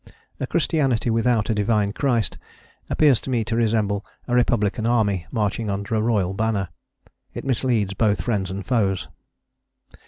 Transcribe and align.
A 0.39 0.47
Christianity 0.47 1.11
without 1.11 1.51
a 1.51 1.53
Divine 1.53 1.93
Christ 1.93 2.39
appears 2.89 3.21
to 3.21 3.29
me 3.29 3.43
to 3.43 3.55
resemble 3.55 4.03
a 4.27 4.33
republican 4.33 4.87
army 4.87 5.27
marching 5.29 5.69
under 5.69 5.93
a 5.93 6.01
royal 6.01 6.33
banner 6.33 6.69
it 7.35 7.45
misleads 7.45 7.93
both 7.93 8.23
friends 8.23 8.49
and 8.49 8.65
foes. 8.65 9.09